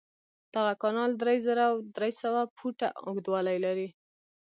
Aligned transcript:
دغه 0.55 0.73
کانال 0.81 1.11
درې 1.21 1.35
زره 1.47 1.65
درې 1.95 2.11
سوه 2.21 2.41
فوټه 2.57 2.87
اوږدوالی 3.03 3.57
لري. 3.65 3.87